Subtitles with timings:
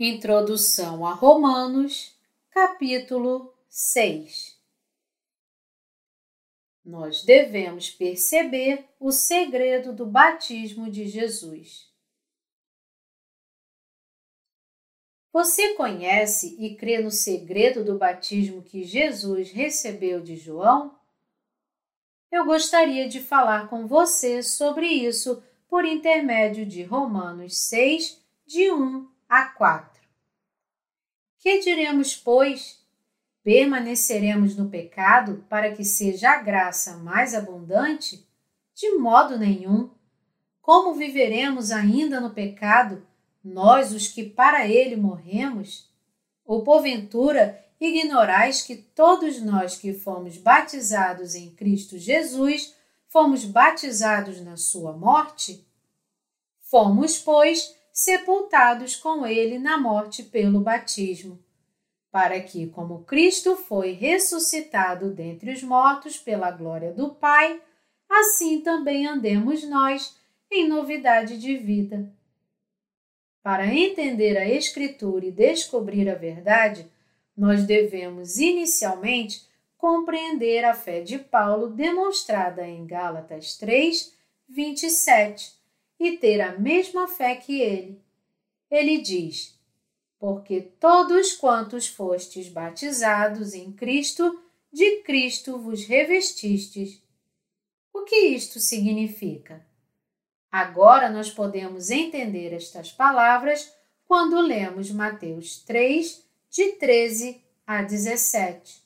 [0.00, 2.16] Introdução a Romanos,
[2.50, 4.56] capítulo 6
[6.84, 11.92] Nós devemos perceber o segredo do batismo de Jesus.
[15.32, 20.96] Você conhece e crê no segredo do batismo que Jesus recebeu de João?
[22.30, 29.18] Eu gostaria de falar com você sobre isso por intermédio de Romanos 6, de 1
[29.28, 29.97] a 4.
[31.38, 32.78] Que diremos, pois?
[33.44, 38.26] Permaneceremos no pecado para que seja a graça mais abundante?
[38.74, 39.90] De modo nenhum.
[40.60, 43.06] Como viveremos ainda no pecado,
[43.42, 45.88] nós os que para ele morremos?
[46.44, 52.74] Ou porventura ignorais que todos nós que fomos batizados em Cristo Jesus
[53.08, 55.66] fomos batizados na sua morte?
[56.60, 61.36] Fomos, pois, sepultados com ele na morte pelo batismo,
[62.12, 67.60] para que, como Cristo foi ressuscitado dentre os mortos pela glória do Pai,
[68.08, 70.16] assim também andemos nós
[70.48, 72.08] em novidade de vida.
[73.42, 76.88] Para entender a Escritura e descobrir a verdade,
[77.36, 79.44] nós devemos inicialmente
[79.76, 84.14] compreender a fé de Paulo demonstrada em Gálatas 3,
[84.48, 85.57] 27
[85.98, 88.00] e ter a mesma fé que ele.
[88.70, 89.58] Ele diz:
[90.18, 97.02] Porque todos quantos fostes batizados em Cristo, de Cristo vos revestistes.
[97.92, 99.66] O que isto significa?
[100.50, 103.72] Agora nós podemos entender estas palavras
[104.06, 108.82] quando lemos Mateus 3, de 13 a 17.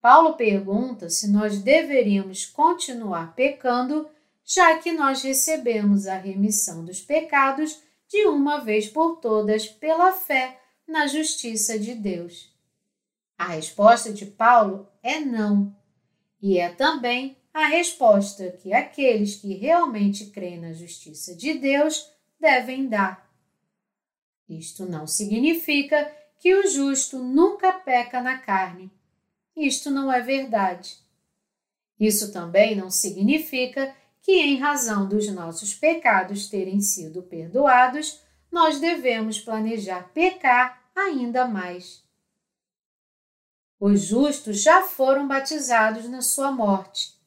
[0.00, 4.08] Paulo pergunta se nós deveríamos continuar pecando
[4.44, 10.60] já que nós recebemos a remissão dos pecados de uma vez por todas pela fé
[10.86, 12.52] na justiça de Deus.
[13.38, 15.74] A resposta de Paulo é não,
[16.40, 22.10] e é também a resposta que aqueles que realmente creem na justiça de Deus
[22.40, 23.30] devem dar.
[24.48, 28.90] Isto não significa que o justo nunca peca na carne.
[29.56, 30.96] Isto não é verdade.
[31.98, 39.40] Isso também não significa que, em razão dos nossos pecados terem sido perdoados, nós devemos
[39.40, 42.02] planejar pecar ainda mais.
[43.80, 47.20] Os justos já foram batizados na sua morte,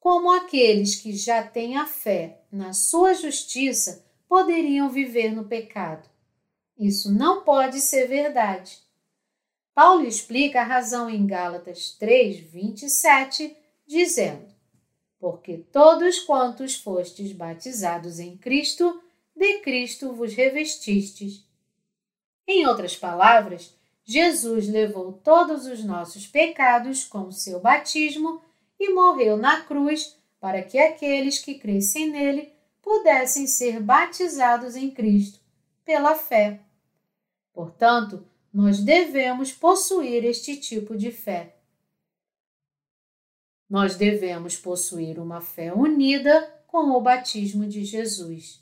[0.00, 6.08] como aqueles que já têm a fé na sua justiça poderiam viver no pecado.
[6.76, 8.78] Isso não pode ser verdade.
[9.72, 13.56] Paulo explica a razão em Gálatas 3, 27,
[13.86, 14.49] dizendo:
[15.20, 19.00] porque todos quantos fostes batizados em Cristo,
[19.36, 21.46] de Cristo vos revestistes.
[22.48, 28.40] Em outras palavras, Jesus levou todos os nossos pecados com o seu batismo
[28.78, 35.38] e morreu na cruz para que aqueles que crescem nele pudessem ser batizados em Cristo,
[35.84, 36.60] pela fé.
[37.52, 41.59] Portanto, nós devemos possuir este tipo de fé.
[43.70, 48.60] Nós devemos possuir uma fé unida com o batismo de Jesus.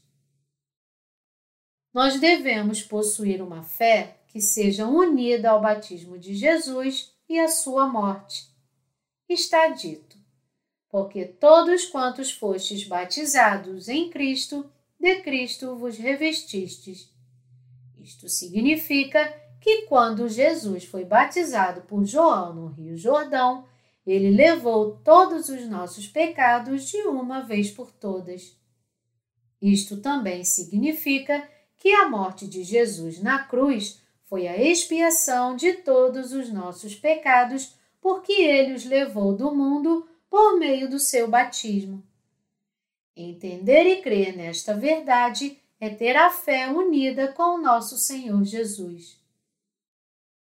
[1.95, 7.87] Nós devemos possuir uma fé que seja unida ao batismo de Jesus e à sua
[7.87, 8.51] morte.
[9.27, 10.19] Está dito:
[10.91, 14.71] porque todos quantos fostes batizados em Cristo,
[15.01, 17.11] de Cristo vos revestistes.
[17.99, 19.27] Isto significa
[19.59, 23.67] que quando Jesus foi batizado por João no Rio Jordão,
[24.11, 28.57] ele levou todos os nossos pecados de uma vez por todas.
[29.61, 31.47] Isto também significa
[31.77, 37.75] que a morte de Jesus na cruz foi a expiação de todos os nossos pecados,
[38.01, 42.03] porque ele os levou do mundo por meio do seu batismo.
[43.17, 49.19] Entender e crer nesta verdade é ter a fé unida com o nosso Senhor Jesus.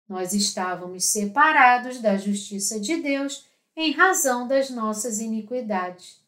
[0.08, 3.46] Nós estávamos separados da justiça de Deus
[3.76, 6.20] em razão das nossas iniquidades.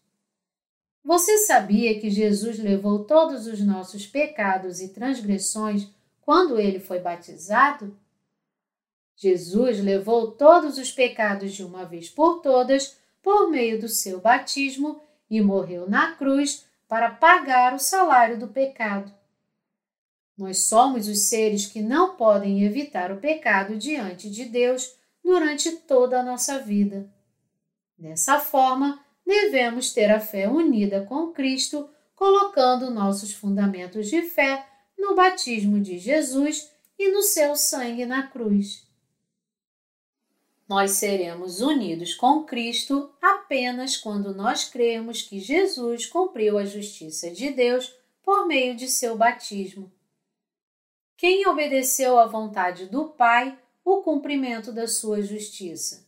[1.05, 5.89] Você sabia que Jesus levou todos os nossos pecados e transgressões
[6.23, 7.95] quando ele foi batizado?
[9.15, 15.01] Jesus levou todos os pecados de uma vez por todas por meio do seu batismo
[15.31, 19.13] e morreu na cruz para pagar o salário do pecado.
[20.37, 26.21] Nós somos os seres que não podem evitar o pecado diante de Deus durante toda
[26.21, 27.09] a nossa vida.
[27.97, 34.67] Dessa forma, devemos ter a fé unida com Cristo, colocando nossos fundamentos de fé
[34.99, 38.87] no batismo de Jesus e no seu sangue na cruz.
[40.69, 47.51] Nós seremos unidos com Cristo apenas quando nós cremos que Jesus cumpriu a justiça de
[47.51, 49.93] Deus por meio de seu batismo.
[51.17, 56.04] Quem obedeceu à vontade do Pai o cumprimento da sua justiça?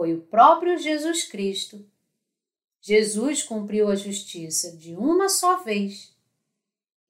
[0.00, 1.86] Foi o próprio Jesus Cristo.
[2.80, 6.16] Jesus cumpriu a justiça de uma só vez.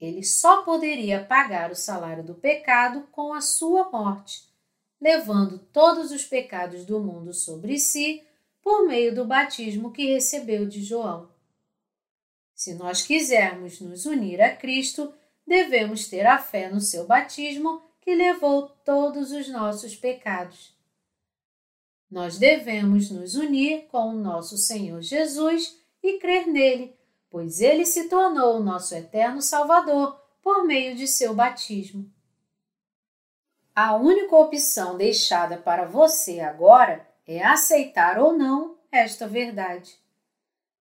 [0.00, 4.42] Ele só poderia pagar o salário do pecado com a sua morte,
[5.00, 8.24] levando todos os pecados do mundo sobre si
[8.60, 11.30] por meio do batismo que recebeu de João.
[12.56, 15.14] Se nós quisermos nos unir a Cristo,
[15.46, 20.79] devemos ter a fé no seu batismo que levou todos os nossos pecados.
[22.10, 26.96] Nós devemos nos unir com o nosso Senhor Jesus e crer nele,
[27.30, 32.10] pois ele se tornou o nosso eterno Salvador por meio de seu batismo.
[33.74, 39.96] A única opção deixada para você agora é aceitar ou não esta verdade.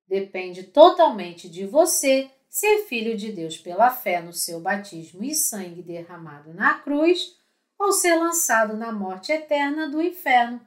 [0.08, 5.84] Depende totalmente de você ser filho de Deus pela fé no seu batismo e sangue
[5.84, 7.38] derramado na cruz
[7.78, 10.60] ou ser lançado na morte eterna do inferno,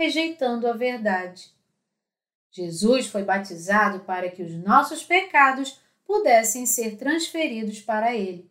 [0.00, 1.54] rejeitando a verdade.
[2.50, 8.50] Jesus foi batizado para que os nossos pecados pudessem ser transferidos para ele.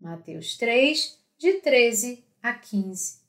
[0.00, 3.20] Mateus 3, de 13 a 15.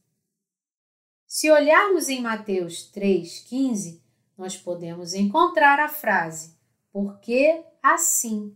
[1.28, 4.02] Se olharmos em Mateus 3, 15,
[4.38, 6.56] nós podemos encontrar a frase
[6.90, 8.56] porque assim,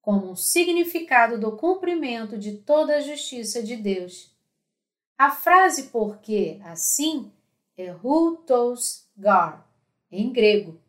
[0.00, 4.34] como um significado do cumprimento de toda a justiça de Deus.
[5.18, 7.30] A frase porque assim
[7.76, 7.94] é
[9.16, 9.70] gar,
[10.10, 10.80] em grego,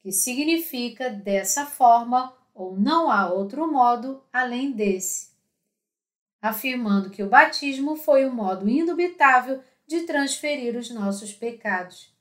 [0.00, 5.30] que significa dessa forma ou não há outro modo além desse,
[6.40, 12.14] afirmando que o batismo foi o um modo indubitável de transferir os nossos pecados.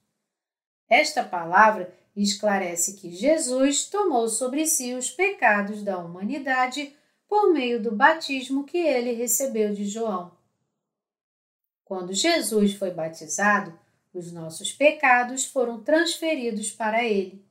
[0.90, 6.96] Esta palavra esclarece que Jesus tomou sobre si os pecados da humanidade
[7.28, 10.32] por meio do batismo que ele recebeu de João.
[11.84, 13.78] Quando Jesus foi batizado,
[14.14, 17.44] os nossos pecados foram transferidos para ele.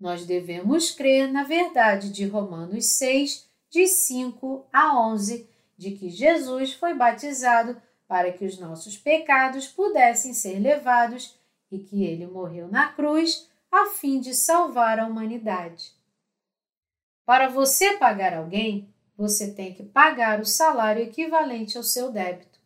[0.00, 6.72] Nós devemos crer na verdade de Romanos 6, de 5 a 11, de que Jesus
[6.72, 11.38] foi batizado para que os nossos pecados pudessem ser levados
[11.70, 15.92] e que ele morreu na cruz a fim de salvar a humanidade.
[17.26, 22.58] Para você pagar alguém, você tem que pagar o salário equivalente ao seu débito.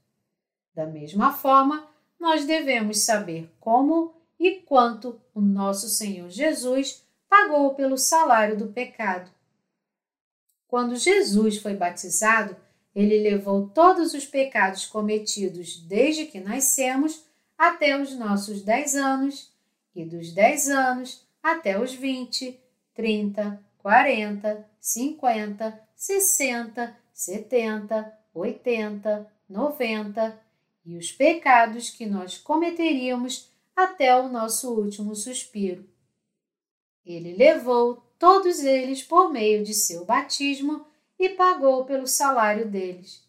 [0.73, 1.92] Da mesma forma,
[2.23, 9.29] nós devemos saber como e quanto o nosso Senhor Jesus pagou pelo salário do pecado.
[10.69, 12.57] Quando Jesus foi batizado,
[12.95, 17.25] ele levou todos os pecados cometidos desde que nascemos
[17.59, 19.53] até os nossos dez anos
[19.93, 22.57] e dos 10 anos até os 20,
[22.95, 30.42] 30, 40, 50, 60, 70, 80, 90
[30.85, 35.89] e os pecados que nós cometeríamos até o nosso último suspiro.
[37.05, 40.87] Ele levou todos eles por meio de seu batismo
[41.19, 43.23] e pagou pelo salário deles.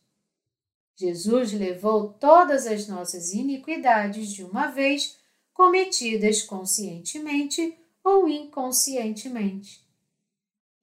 [0.95, 5.17] Jesus levou todas as nossas iniquidades de uma vez
[5.53, 9.81] cometidas conscientemente ou inconscientemente.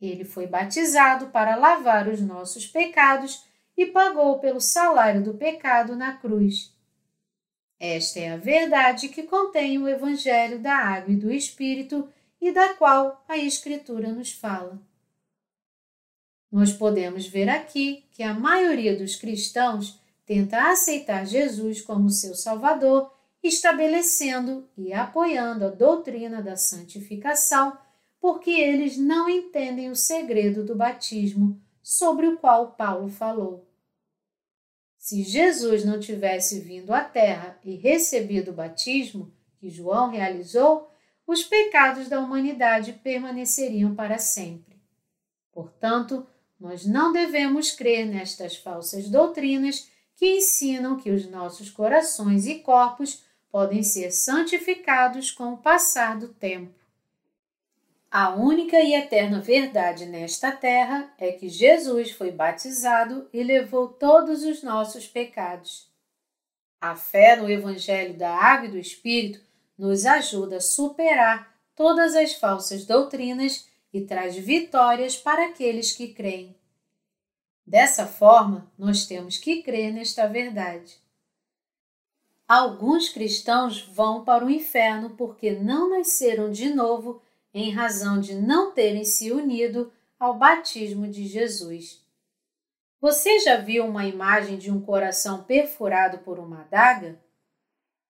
[0.00, 3.45] Ele foi batizado para lavar os nossos pecados
[3.81, 6.71] e pagou pelo salário do pecado na cruz.
[7.79, 12.07] Esta é a verdade que contém o Evangelho da Água e do Espírito
[12.39, 14.79] e da qual a Escritura nos fala.
[16.53, 23.11] Nós podemos ver aqui que a maioria dos cristãos tenta aceitar Jesus como seu Salvador
[23.43, 27.79] estabelecendo e apoiando a doutrina da santificação,
[28.21, 33.70] porque eles não entendem o segredo do batismo sobre o qual Paulo falou.
[35.11, 40.88] Se Jesus não tivesse vindo à Terra e recebido o batismo que João realizou,
[41.26, 44.81] os pecados da humanidade permaneceriam para sempre.
[45.50, 46.25] Portanto,
[46.61, 53.25] nós não devemos crer nestas falsas doutrinas que ensinam que os nossos corações e corpos
[53.50, 56.80] podem ser santificados com o passar do tempo.
[58.12, 64.43] A única e eterna verdade nesta terra é que Jesus foi batizado e levou todos
[64.43, 65.88] os nossos pecados.
[66.81, 69.40] A fé no Evangelho da Água e do Espírito
[69.79, 76.57] nos ajuda a superar todas as falsas doutrinas e traz vitórias para aqueles que creem.
[77.64, 80.97] Dessa forma, nós temos que crer nesta verdade.
[82.49, 88.73] Alguns cristãos vão para o inferno porque não nasceram de novo em razão de não
[88.73, 92.04] terem se unido ao batismo de Jesus.
[93.00, 97.19] Você já viu uma imagem de um coração perfurado por uma adaga?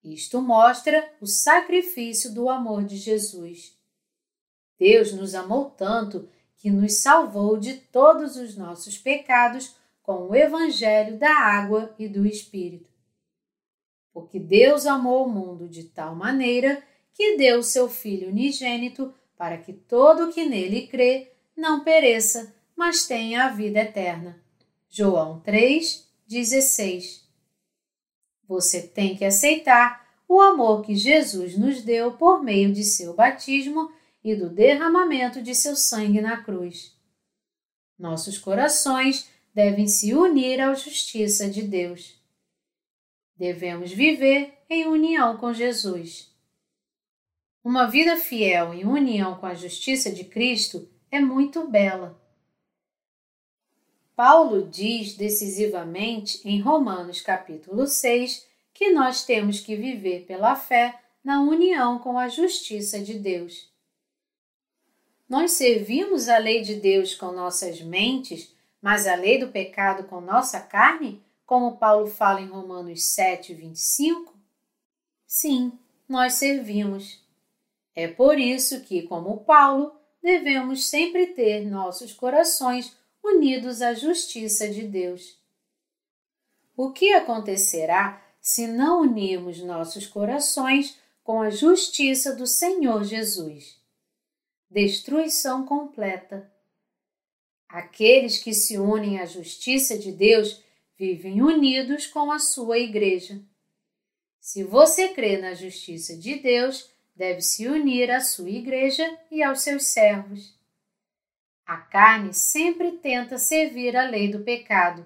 [0.02, 3.78] Isto mostra o sacrifício do amor de Jesus.
[4.78, 11.18] Deus nos amou tanto que nos salvou de todos os nossos pecados com o Evangelho
[11.18, 12.90] da água e do Espírito.
[14.12, 16.82] Porque Deus amou o mundo de tal maneira
[17.14, 23.06] que deu seu Filho unigênito para que todo o que nele crê não pereça, mas
[23.06, 24.38] tenha a vida eterna.
[24.90, 27.26] João 3, 16.
[28.46, 33.90] Você tem que aceitar o amor que Jesus nos deu por meio de seu batismo
[34.22, 36.94] e do derramamento de seu sangue na cruz.
[37.98, 42.14] Nossos corações devem se unir à justiça de Deus.
[43.34, 46.29] Devemos viver em união com Jesus.
[47.62, 52.20] Uma vida fiel em união com a justiça de Cristo é muito bela.
[54.16, 61.42] Paulo diz decisivamente em Romanos capítulo 6 que nós temos que viver pela fé na
[61.42, 63.70] união com a justiça de Deus.
[65.28, 70.20] Nós servimos a lei de Deus com nossas mentes, mas a lei do pecado com
[70.20, 71.22] nossa carne?
[71.50, 74.32] como Paulo fala em Romanos 7, 25?
[75.26, 75.72] Sim,
[76.08, 77.19] nós servimos.
[78.00, 84.84] É por isso que, como Paulo, devemos sempre ter nossos corações unidos à justiça de
[84.88, 85.38] Deus.
[86.74, 93.78] O que acontecerá se não unirmos nossos corações com a justiça do Senhor Jesus?
[94.70, 96.50] Destruição completa.
[97.68, 100.64] Aqueles que se unem à justiça de Deus
[100.98, 103.42] vivem unidos com a sua igreja.
[104.40, 106.88] Se você crê na justiça de Deus,
[107.20, 110.58] deve se unir à sua igreja e aos seus servos.
[111.66, 115.04] A carne sempre tenta servir a lei do pecado,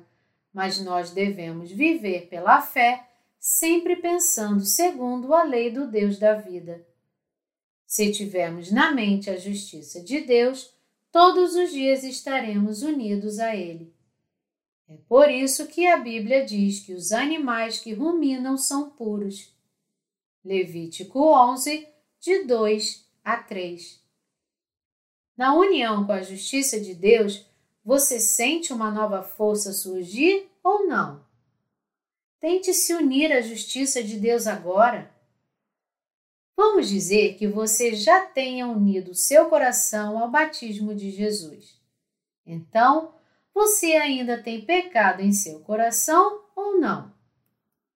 [0.52, 3.04] mas nós devemos viver pela fé,
[3.40, 6.86] sempre pensando segundo a lei do Deus da vida.
[7.84, 10.72] Se tivermos na mente a justiça de Deus,
[11.10, 13.92] todos os dias estaremos unidos a Ele.
[14.88, 19.52] É por isso que a Bíblia diz que os animais que ruminam são puros.
[20.44, 21.93] Levítico 11,
[22.24, 24.02] de 2 a 3.
[25.36, 27.44] Na união com a justiça de Deus,
[27.84, 31.22] você sente uma nova força surgir ou não?
[32.40, 35.14] Tente se unir à justiça de Deus agora.
[36.56, 41.78] Vamos dizer que você já tenha unido seu coração ao batismo de Jesus.
[42.46, 43.14] Então,
[43.52, 47.12] você ainda tem pecado em seu coração ou não?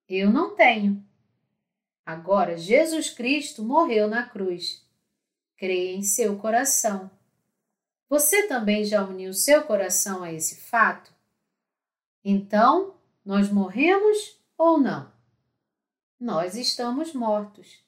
[0.07, 1.08] Eu não tenho.
[2.09, 4.83] Agora, Jesus Cristo morreu na cruz.
[5.59, 7.11] Creia em seu coração.
[8.09, 11.13] Você também já uniu seu coração a esse fato?
[12.25, 15.13] Então, nós morremos ou não?
[16.19, 17.85] Nós estamos mortos.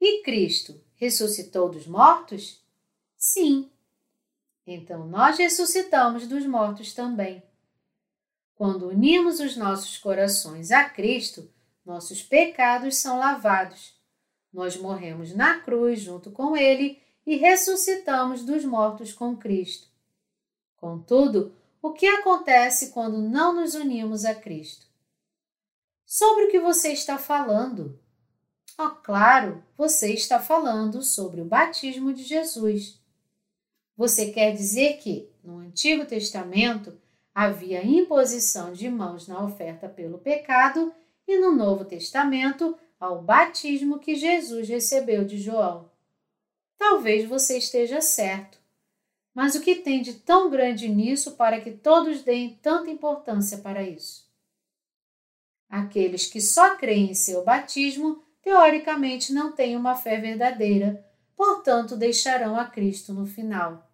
[0.00, 2.60] E Cristo ressuscitou dos mortos?
[3.16, 3.70] Sim,
[4.66, 7.40] então nós ressuscitamos dos mortos também.
[8.56, 11.48] Quando unimos os nossos corações a Cristo,
[11.86, 13.94] nossos pecados são lavados.
[14.52, 19.88] Nós morremos na cruz junto com Ele e ressuscitamos dos mortos com Cristo.
[20.76, 24.86] Contudo, o que acontece quando não nos unimos a Cristo?
[26.04, 27.98] Sobre o que você está falando?
[28.78, 33.00] Oh, claro, você está falando sobre o batismo de Jesus.
[33.96, 37.00] Você quer dizer que, no Antigo Testamento,
[37.34, 40.92] havia imposição de mãos na oferta pelo pecado
[41.26, 45.90] e no Novo Testamento, ao batismo que Jesus recebeu de João.
[46.78, 48.58] Talvez você esteja certo.
[49.34, 53.82] Mas o que tem de tão grande nisso para que todos deem tanta importância para
[53.82, 54.26] isso?
[55.68, 61.04] Aqueles que só creem em seu batismo, teoricamente não têm uma fé verdadeira,
[61.36, 63.90] portanto deixarão a Cristo no final.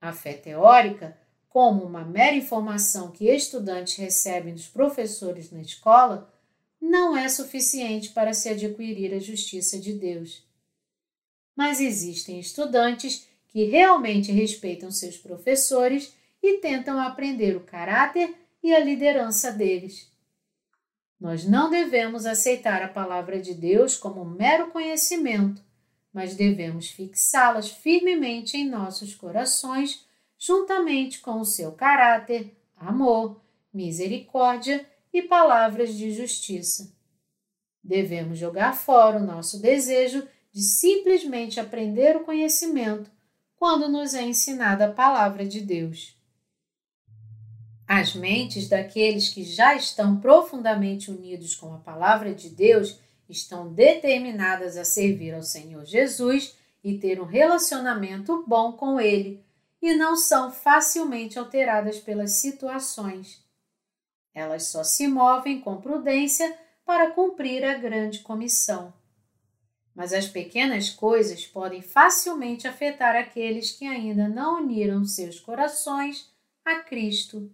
[0.00, 1.16] A fé teórica,
[1.48, 6.32] como uma mera informação que estudantes recebem dos professores na escola,
[6.80, 10.46] não é suficiente para se adquirir a justiça de Deus.
[11.54, 18.78] Mas existem estudantes que realmente respeitam seus professores e tentam aprender o caráter e a
[18.78, 20.08] liderança deles.
[21.20, 25.60] Nós não devemos aceitar a palavra de Deus como um mero conhecimento,
[26.12, 30.06] mas devemos fixá-las firmemente em nossos corações,
[30.38, 33.40] juntamente com o seu caráter, amor,
[33.72, 36.92] misericórdia e palavras de justiça.
[37.82, 43.10] Devemos jogar fora o nosso desejo de simplesmente aprender o conhecimento
[43.56, 46.16] quando nos é ensinada a palavra de Deus.
[47.86, 54.76] As mentes daqueles que já estão profundamente unidos com a palavra de Deus estão determinadas
[54.76, 59.42] a servir ao Senhor Jesus e ter um relacionamento bom com Ele,
[59.80, 63.42] e não são facilmente alteradas pelas situações.
[64.38, 68.94] Elas só se movem com prudência para cumprir a grande comissão.
[69.92, 76.32] Mas as pequenas coisas podem facilmente afetar aqueles que ainda não uniram seus corações
[76.64, 77.50] a Cristo.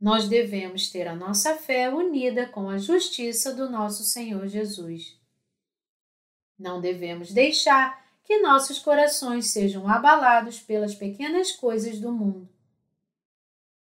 [0.00, 5.20] Nós devemos ter a nossa fé unida com a justiça do nosso Senhor Jesus.
[6.58, 12.55] Não devemos deixar que nossos corações sejam abalados pelas pequenas coisas do mundo.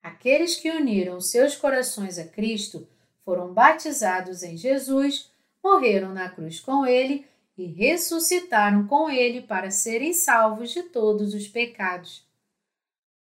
[0.08, 2.88] Aqueles que uniram seus corações a Cristo
[3.26, 5.30] foram batizados em Jesus,
[5.62, 11.46] morreram na cruz com Ele e ressuscitaram com Ele para serem salvos de todos os
[11.50, 12.26] pecados.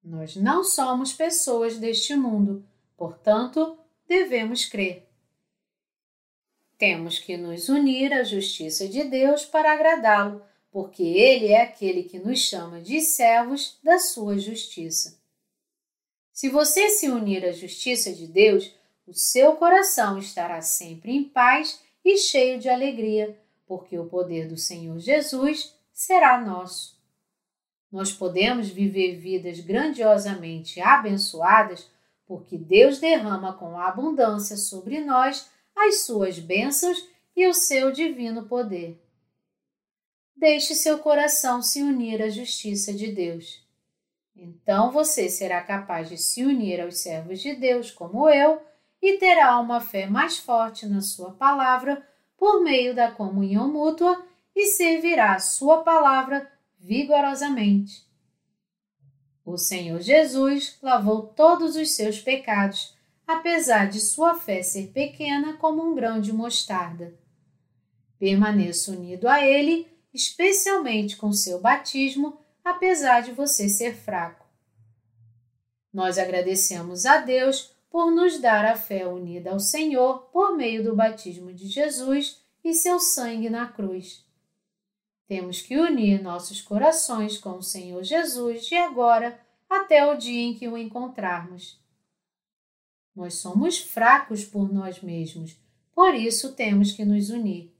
[0.03, 2.65] Nós não somos pessoas deste mundo,
[2.97, 5.07] portanto, devemos crer.
[6.79, 12.17] Temos que nos unir à justiça de Deus para agradá-lo, porque Ele é aquele que
[12.17, 15.20] nos chama de servos da sua justiça.
[16.41, 21.79] Se você se unir à justiça de Deus, o seu coração estará sempre em paz
[22.03, 26.99] e cheio de alegria, porque o poder do Senhor Jesus será nosso.
[27.91, 31.87] Nós podemos viver vidas grandiosamente abençoadas
[32.25, 38.99] porque Deus derrama com abundância sobre nós as suas bênçãos e o seu divino poder.
[40.35, 43.63] Deixe seu coração se unir à justiça de Deus.
[44.35, 48.61] Então você será capaz de se unir aos servos de Deus como eu
[49.01, 52.05] e terá uma fé mais forte na sua palavra
[52.37, 58.09] por meio da comunhão mútua e servirá a sua palavra vigorosamente.
[59.45, 62.95] O Senhor Jesus lavou todos os seus pecados
[63.31, 67.13] apesar de sua fé ser pequena como um grão de mostarda.
[68.19, 74.45] Permaneça unido a Ele, especialmente com seu batismo, apesar de você ser fraco.
[75.93, 80.95] Nós agradecemos a Deus por nos dar a fé unida ao Senhor por meio do
[80.95, 84.25] batismo de Jesus e seu sangue na cruz.
[85.27, 90.53] Temos que unir nossos corações com o Senhor Jesus de agora até o dia em
[90.53, 91.81] que o encontrarmos.
[93.15, 95.57] Nós somos fracos por nós mesmos,
[95.93, 97.73] por isso temos que nos unir.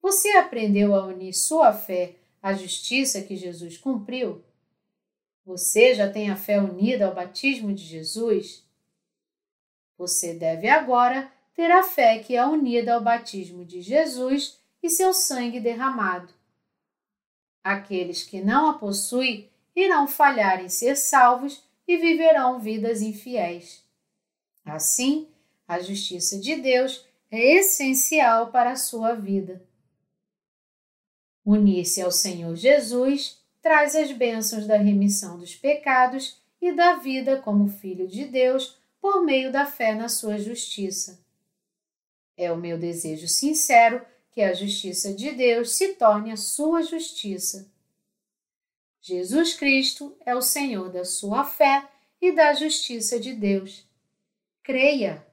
[0.00, 4.44] Você aprendeu a unir sua fé à justiça que Jesus cumpriu?
[5.44, 8.64] Você já tem a fé unida ao batismo de Jesus?
[9.98, 15.12] Você deve agora ter a fé que é unida ao batismo de Jesus e seu
[15.12, 16.32] sangue derramado.
[17.62, 23.84] Aqueles que não a possuem irão falhar em ser salvos e viverão vidas infiéis.
[24.64, 25.28] Assim,
[25.66, 29.62] a justiça de Deus é essencial para a sua vida.
[31.50, 37.66] Unir-se ao Senhor Jesus traz as bênçãos da remissão dos pecados e da vida como
[37.66, 41.18] filho de Deus por meio da fé na sua justiça.
[42.36, 47.68] É o meu desejo sincero que a justiça de Deus se torne a sua justiça.
[49.00, 51.88] Jesus Cristo é o Senhor da sua fé
[52.22, 53.84] e da justiça de Deus
[54.62, 55.26] creia.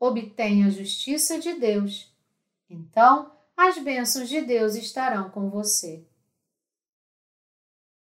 [0.00, 2.12] Obtenha a justiça de Deus.
[2.68, 3.30] Então,
[3.62, 6.02] as bênçãos de Deus estarão com você.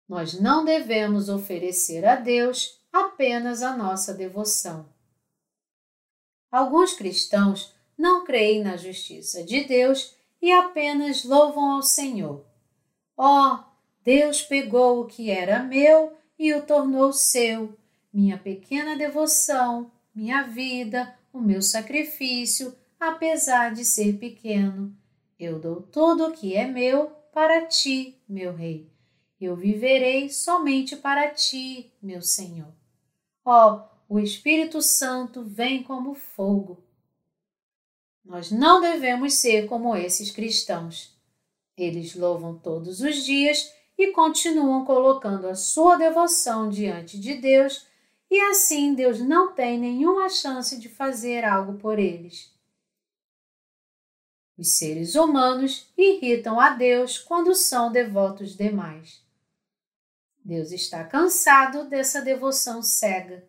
[0.05, 4.89] Nós não devemos oferecer a Deus apenas a nossa devoção.
[6.51, 12.45] Alguns cristãos não creem na justiça de Deus e apenas louvam ao Senhor.
[13.15, 13.57] Oh,
[14.03, 17.73] Deus pegou o que era meu e o tornou seu,
[18.11, 24.93] minha pequena devoção, minha vida, o meu sacrifício, apesar de ser pequeno.
[25.39, 28.91] Eu dou tudo o que é meu para ti, meu Rei.
[29.39, 32.73] Eu viverei somente para ti, meu Senhor.
[33.45, 33.75] Ó,
[34.09, 36.83] oh, o Espírito Santo vem como fogo.
[38.25, 41.15] Nós não devemos ser como esses cristãos.
[41.77, 47.85] Eles louvam todos os dias e continuam colocando a sua devoção diante de Deus
[48.29, 52.51] e assim Deus não tem nenhuma chance de fazer algo por eles.
[54.57, 59.21] Os seres humanos irritam a Deus quando são devotos demais.
[60.43, 63.47] Deus está cansado dessa devoção cega.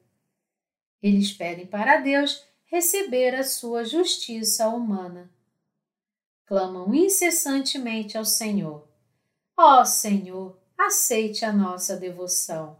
[1.02, 5.30] Eles pedem para Deus receber a sua justiça humana.
[6.44, 8.86] Clamam incessantemente ao Senhor:
[9.56, 12.78] Ó oh, Senhor, aceite a nossa devoção.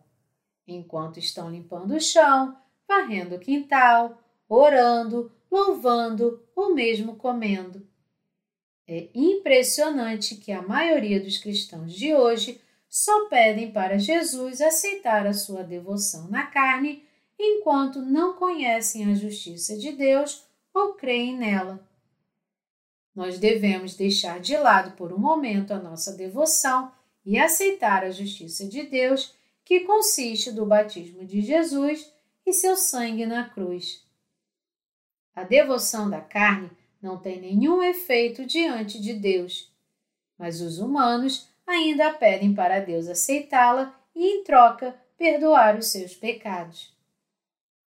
[0.67, 7.88] Enquanto estão limpando o chão, varrendo o quintal, orando, louvando ou mesmo comendo.
[8.89, 15.35] É impressionante que a maioria dos cristãos de hoje só pedem para Jesus aceitar a
[15.35, 17.05] sua devoção na carne
[17.39, 21.87] enquanto não conhecem a justiça de Deus ou creem nela.
[23.15, 26.91] Nós devemos deixar de lado por um momento a nossa devoção
[27.27, 29.35] e aceitar a justiça de Deus,
[29.67, 32.11] que consiste do batismo de Jesus
[32.47, 34.03] e seu sangue na cruz.
[35.35, 39.73] A devoção da carne não tem nenhum efeito diante de Deus,
[40.39, 46.93] mas os humanos ainda pedem para Deus aceitá-la e, em troca, perdoar os seus pecados.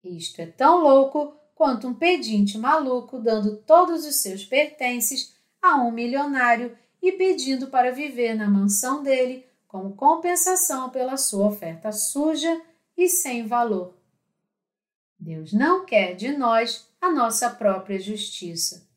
[0.03, 5.91] Isto é tão louco quanto um pedinte maluco dando todos os seus pertences a um
[5.91, 12.61] milionário e pedindo para viver na mansão dele como compensação pela sua oferta suja
[12.97, 13.93] e sem valor.
[15.17, 18.90] Deus não quer de nós a nossa própria justiça.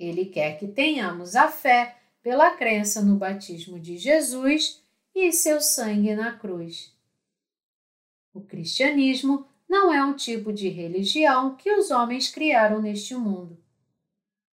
[0.00, 4.82] Ele quer que tenhamos a fé pela crença no batismo de Jesus
[5.14, 6.90] e seu sangue na cruz.
[8.32, 13.58] O cristianismo não é um tipo de religião que os homens criaram neste mundo.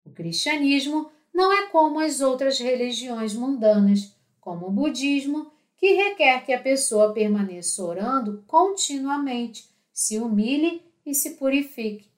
[0.05, 6.53] O cristianismo não é como as outras religiões mundanas, como o budismo, que requer que
[6.53, 12.10] a pessoa permaneça orando continuamente, se humilhe e se purifique.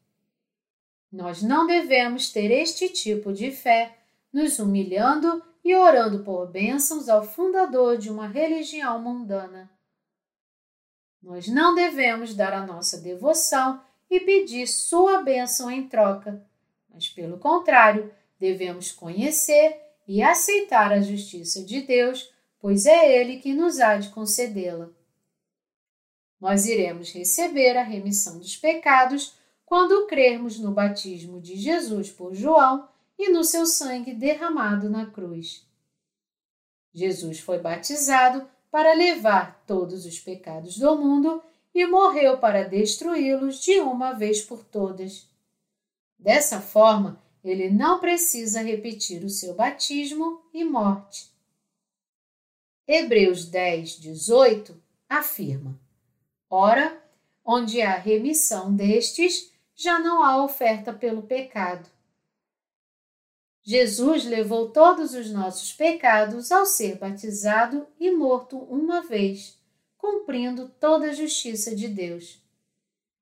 [1.13, 3.95] Nós não devemos ter este tipo de fé,
[4.34, 9.69] nos humilhando e orando por bênçãos ao fundador de uma religião mundana.
[11.21, 16.43] Nós não devemos dar a nossa devoção e pedir sua bênção em troca,
[16.91, 23.54] mas, pelo contrário, devemos conhecer e aceitar a justiça de Deus, pois é Ele que
[23.54, 24.89] nos há de concedê-la.
[26.41, 29.42] Nós iremos receber a remissão dos pecados
[29.73, 35.65] quando crermos no batismo de Jesus por João e no seu sangue derramado na cruz.
[36.93, 41.41] Jesus foi batizado para levar todos os pecados do mundo
[41.73, 45.27] e morreu para destruí-los de uma vez por todas.
[46.19, 51.31] Dessa forma, ele não precisa repetir o seu batismo e morte.
[52.88, 55.79] Hebreus 10, 18 afirma:
[56.47, 57.03] Ora,
[57.43, 61.89] onde há remissão destes, já não há oferta pelo pecado.
[63.62, 69.57] Jesus levou todos os nossos pecados ao ser batizado e morto uma vez,
[69.97, 72.41] cumprindo toda a justiça de Deus.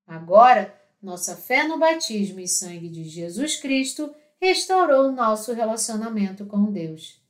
[0.06, 7.22] Agora, nossa fé no batismo e sangue de Jesus Cristo restaurou nosso relacionamento com Deus.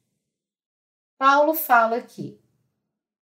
[1.18, 2.40] Paulo fala aqui: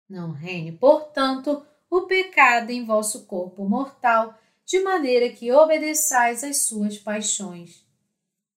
[0.06, 6.98] Não reine, portanto, o pecado em vosso corpo mortal, de maneira que obedeçais às suas
[6.98, 7.82] paixões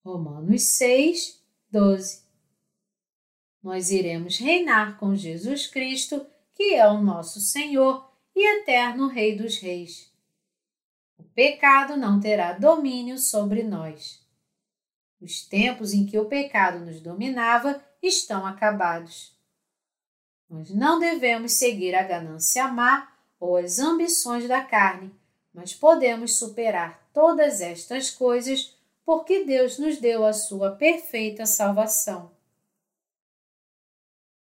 [0.05, 1.41] Romanos 6,
[1.71, 2.23] 12.
[3.63, 9.57] Nós iremos reinar com Jesus Cristo, que é o nosso Senhor e eterno Rei dos
[9.57, 10.13] Reis.
[11.17, 14.23] O pecado não terá domínio sobre nós.
[15.19, 19.35] Os tempos em que o pecado nos dominava estão acabados.
[20.47, 25.11] Nós não devemos seguir a ganância má ou as ambições da carne,
[25.55, 32.29] mas podemos superar todas estas coisas porque Deus nos deu a sua perfeita salvação.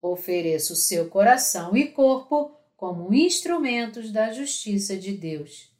[0.01, 5.71] Ofereça o seu coração e corpo como instrumentos da justiça de Deus.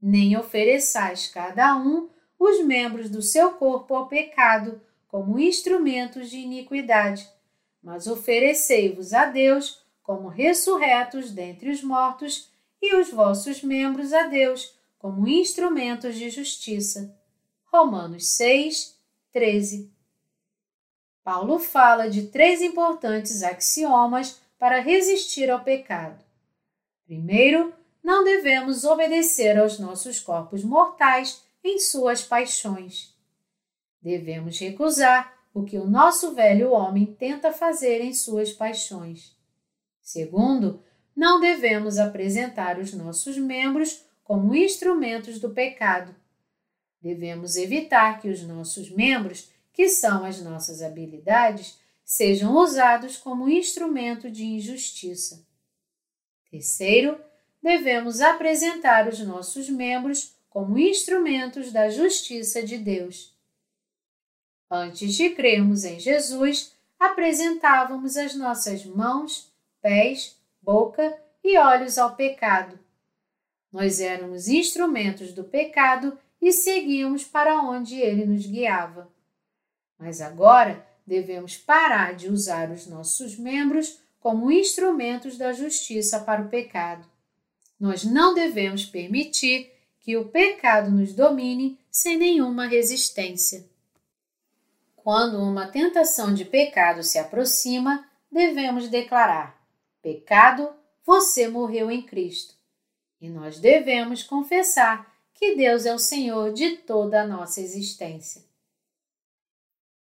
[0.00, 7.28] Nem ofereçais cada um os membros do seu corpo ao pecado como instrumentos de iniquidade,
[7.82, 12.49] mas oferecei-vos a Deus como ressurretos dentre os mortos
[12.80, 17.16] e os vossos membros a Deus como instrumentos de justiça.
[17.66, 18.98] Romanos 6,
[19.32, 19.90] 13.
[21.22, 26.22] Paulo fala de três importantes axiomas para resistir ao pecado.
[27.06, 33.14] Primeiro, não devemos obedecer aos nossos corpos mortais em suas paixões.
[34.02, 39.36] Devemos recusar o que o nosso velho homem tenta fazer em suas paixões.
[40.00, 40.82] Segundo,
[41.20, 46.16] não devemos apresentar os nossos membros como instrumentos do pecado.
[46.98, 54.30] Devemos evitar que os nossos membros, que são as nossas habilidades, sejam usados como instrumento
[54.30, 55.46] de injustiça.
[56.50, 57.20] Terceiro,
[57.62, 63.36] devemos apresentar os nossos membros como instrumentos da justiça de Deus.
[64.70, 69.52] Antes de crermos em Jesus, apresentávamos as nossas mãos,
[69.82, 70.39] pés,
[70.70, 72.78] boca e olhos ao pecado.
[73.72, 79.10] Nós éramos instrumentos do pecado e seguíamos para onde ele nos guiava.
[79.98, 86.48] Mas agora devemos parar de usar os nossos membros como instrumentos da justiça para o
[86.48, 87.04] pecado.
[87.78, 93.68] Nós não devemos permitir que o pecado nos domine sem nenhuma resistência.
[94.94, 99.59] Quando uma tentação de pecado se aproxima, devemos declarar:
[100.02, 100.72] Pecado,
[101.04, 102.54] você morreu em Cristo.
[103.20, 108.42] E nós devemos confessar que Deus é o Senhor de toda a nossa existência.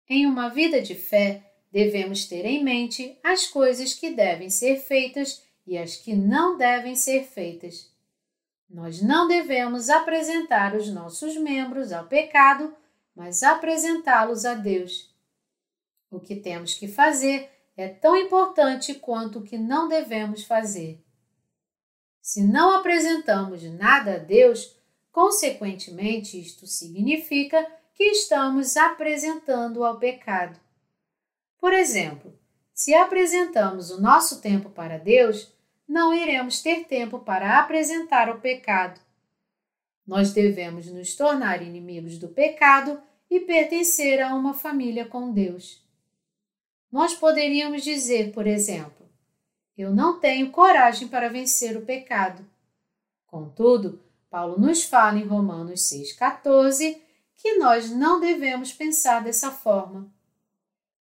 [0.07, 5.43] Em uma vida de fé, devemos ter em mente as coisas que devem ser feitas
[5.65, 7.91] e as que não devem ser feitas.
[8.69, 12.75] Nós não devemos apresentar os nossos membros ao pecado,
[13.15, 15.13] mas apresentá-los a Deus.
[16.09, 21.03] O que temos que fazer é tão importante quanto o que não devemos fazer.
[22.21, 24.77] Se não apresentamos nada a Deus,
[25.11, 30.59] consequentemente, isto significa que estamos apresentando ao pecado.
[31.59, 32.37] Por exemplo,
[32.73, 35.53] se apresentamos o nosso tempo para Deus,
[35.87, 38.99] não iremos ter tempo para apresentar o pecado.
[40.05, 45.82] Nós devemos nos tornar inimigos do pecado e pertencer a uma família com Deus.
[46.93, 49.09] Nós poderíamos dizer, por exemplo,
[49.75, 52.45] eu não tenho coragem para vencer o pecado.
[53.25, 57.01] Contudo, Paulo nos fala em Romanos 6,14
[57.33, 60.07] que nós não devemos pensar dessa forma,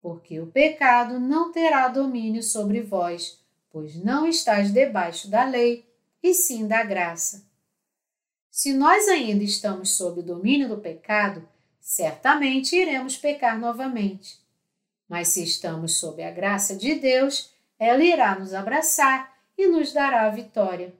[0.02, 5.89] porque o pecado não terá domínio sobre vós, pois não estáis debaixo da lei,
[6.21, 7.47] e sim da graça.
[8.52, 11.47] Se nós ainda estamos sob o domínio do pecado,
[11.80, 14.45] certamente iremos pecar novamente.
[15.08, 20.28] Mas se estamos sob a graça de Deus, ela irá nos abraçar e nos dará
[20.28, 20.93] a vitória.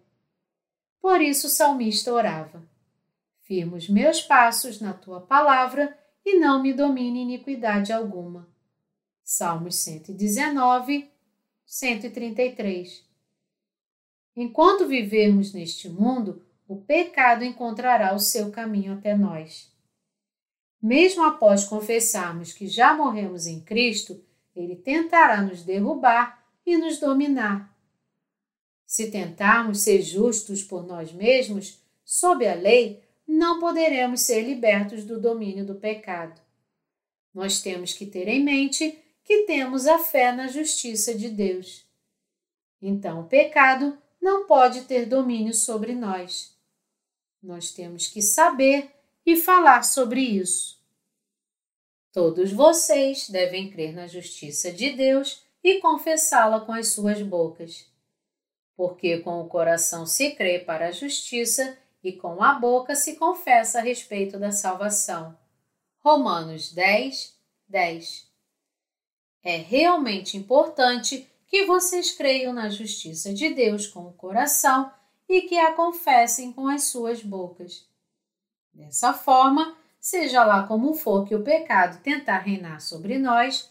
[1.02, 2.63] Por isso o salmista orava:
[3.43, 8.48] Firma os meus passos na tua palavra e não me domine iniquidade alguma.
[9.24, 11.10] Salmos 119,
[11.65, 13.06] 133.
[14.36, 19.72] Enquanto vivermos neste mundo, o pecado encontrará o seu caminho até nós.
[20.81, 24.23] Mesmo após confessarmos que já morremos em Cristo,
[24.55, 27.75] ele tentará nos derrubar e nos dominar.
[28.85, 35.19] Se tentarmos ser justos por nós mesmos, sob a lei, não poderemos ser libertos do
[35.19, 36.39] domínio do pecado.
[37.33, 41.85] Nós temos que ter em mente que temos a fé na justiça de Deus.
[42.81, 46.55] Então, o pecado não pode ter domínio sobre nós.
[47.43, 48.89] Nós temos que saber
[49.27, 50.81] e falar sobre isso.
[52.13, 57.85] Todos vocês devem crer na justiça de Deus e confessá-la com as suas bocas.
[58.73, 63.79] Porque com o coração se crê para a justiça e com a boca se confessa
[63.79, 65.37] a respeito da salvação.
[65.99, 67.35] Romanos 10,
[67.67, 68.31] 10.
[69.43, 74.89] É realmente importante que vocês creiam na justiça de Deus com o coração
[75.27, 77.87] e que a confessem com as suas bocas.
[78.77, 83.69] Dessa forma, seja lá como for que o pecado tentar reinar sobre nós,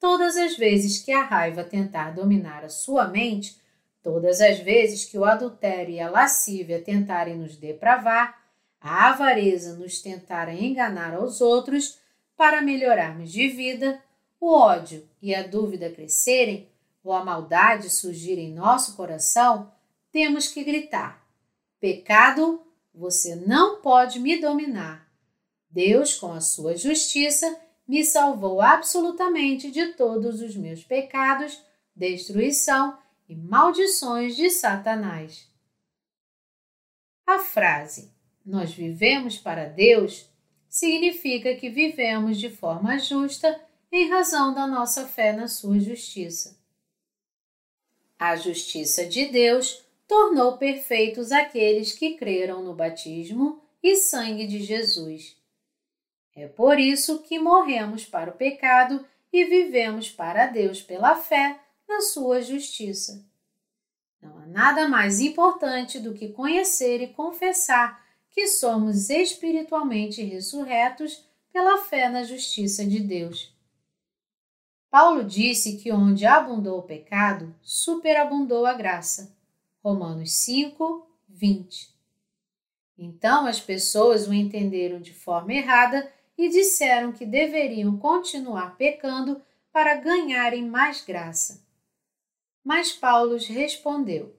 [0.00, 3.60] Todas as vezes que a raiva tentar dominar a sua mente,
[4.00, 8.40] todas as vezes que o adultério e a lascívia tentarem nos depravar,
[8.80, 11.98] a avareza nos tentar enganar aos outros
[12.36, 14.00] para melhorarmos de vida,
[14.40, 16.68] o ódio e a dúvida crescerem
[17.02, 19.72] ou a maldade surgir em nosso coração,
[20.12, 21.26] temos que gritar:
[21.80, 22.62] Pecado,
[22.98, 25.08] você não pode me dominar.
[25.70, 27.56] Deus, com a sua justiça,
[27.86, 31.62] me salvou absolutamente de todos os meus pecados,
[31.94, 35.48] destruição e maldições de Satanás.
[37.24, 38.10] A frase
[38.44, 40.28] Nós vivemos para Deus
[40.68, 43.60] significa que vivemos de forma justa
[43.92, 46.58] em razão da nossa fé na Sua justiça.
[48.18, 55.36] A justiça de Deus tornou perfeitos aqueles que creram no batismo e sangue de Jesus.
[56.34, 62.00] É por isso que morremos para o pecado e vivemos para Deus pela fé na
[62.00, 63.22] sua justiça.
[64.20, 71.78] Não há nada mais importante do que conhecer e confessar que somos espiritualmente ressurretos pela
[71.78, 73.54] fé na justiça de Deus.
[74.90, 79.36] Paulo disse que onde abundou o pecado, superabundou a graça.
[79.88, 81.96] Romanos 5, 20.
[82.98, 89.40] Então as pessoas o entenderam de forma errada e disseram que deveriam continuar pecando
[89.72, 91.66] para ganharem mais graça.
[92.62, 94.36] Mas Paulo respondeu: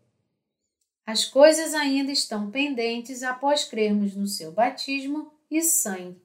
[1.03, 6.21] As coisas ainda estão pendentes após crermos no seu batismo e sangue.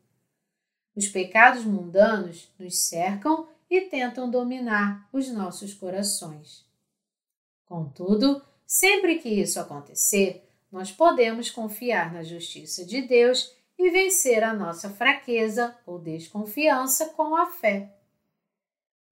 [0.94, 6.68] Os pecados mundanos nos cercam e tentam dominar os nossos corações.
[7.64, 14.52] Contudo, sempre que isso acontecer, nós podemos confiar na justiça de Deus e vencer a
[14.52, 17.92] nossa fraqueza ou desconfiança com a fé.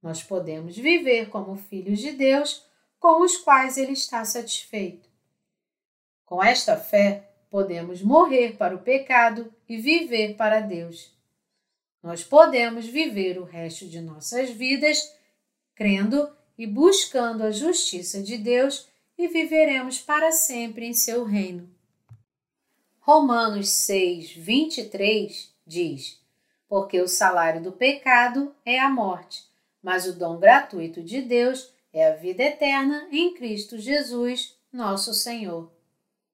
[0.03, 2.67] Nós podemos viver como filhos de Deus
[2.99, 5.09] com os quais Ele está satisfeito.
[6.25, 11.13] Com esta fé, podemos morrer para o pecado e viver para Deus.
[12.03, 15.15] Nós podemos viver o resto de nossas vidas
[15.75, 18.89] crendo e buscando a justiça de Deus
[19.23, 21.71] e viveremos para sempre em seu reino.
[22.99, 26.21] Romanos 6, 23 diz:
[26.69, 29.45] Porque o salário do pecado é a morte,
[29.81, 35.71] mas o dom gratuito de Deus é a vida eterna em Cristo Jesus, nosso Senhor.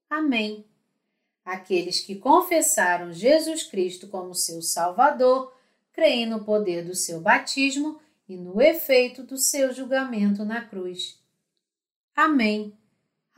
[0.08, 0.64] Amém.
[1.44, 5.54] Aqueles que confessaram Jesus Cristo como seu Salvador,
[5.92, 11.18] creem no poder do seu batismo e no efeito do seu julgamento na cruz.
[12.14, 12.77] Amém.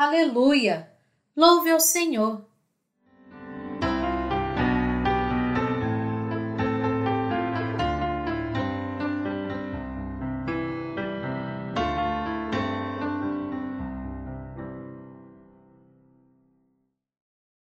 [0.01, 0.91] Aleluia!
[1.37, 2.43] Louve ao Senhor!